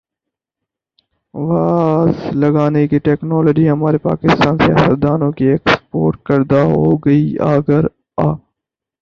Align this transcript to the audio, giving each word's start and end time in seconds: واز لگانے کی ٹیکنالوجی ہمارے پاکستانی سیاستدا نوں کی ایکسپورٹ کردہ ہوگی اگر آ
واز 1.33 2.15
لگانے 2.35 2.87
کی 2.87 2.99
ٹیکنالوجی 2.99 3.69
ہمارے 3.69 3.97
پاکستانی 4.07 4.65
سیاستدا 4.65 5.15
نوں 5.17 5.31
کی 5.31 5.45
ایکسپورٹ 5.47 6.21
کردہ 6.27 6.61
ہوگی 6.73 7.21
اگر 7.47 7.85
آ 8.17 8.27